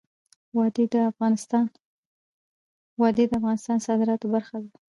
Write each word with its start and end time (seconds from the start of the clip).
وادي 3.01 3.25
د 3.33 3.35
افغانستان 3.41 3.73
د 3.79 3.83
صادراتو 3.85 4.25
برخه 4.35 4.57
ده. 4.63 4.69